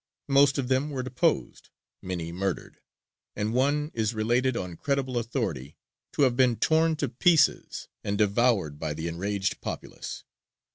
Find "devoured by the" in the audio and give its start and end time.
8.17-9.07